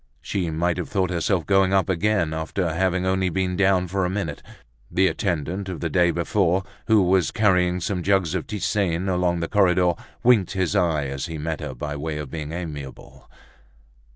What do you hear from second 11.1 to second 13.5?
he met her, by way of being amiable.